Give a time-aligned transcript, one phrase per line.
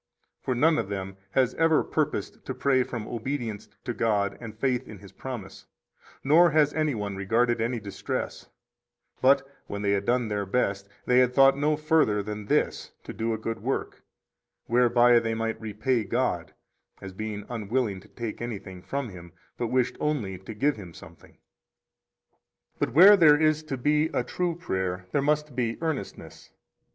[0.41, 4.87] For none of them has ever purposed to pray from obedience to God and faith
[4.87, 5.67] in His promise,
[6.23, 8.47] nor has any one regarded any distress,
[9.21, 13.31] but (when they had done their best) they thought no further than this, to do
[13.31, 14.01] a good work,
[14.65, 16.55] whereby they might repay God,
[16.99, 21.37] as being unwilling to take anything from Him, but wishing only to give Him something.
[22.79, 26.49] 26 But where there is to be a true prayer, there must be earnestness.